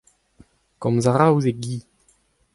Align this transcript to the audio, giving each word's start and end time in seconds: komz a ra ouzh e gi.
komz 0.81 1.05
a 1.09 1.13
ra 1.15 1.27
ouzh 1.31 1.49
e 1.51 1.53
gi. 1.61 1.77